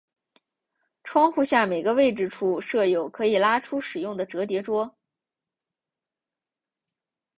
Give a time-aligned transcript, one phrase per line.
[1.03, 4.95] 窗户下每个座位处设有可以拉出使用的折叠桌。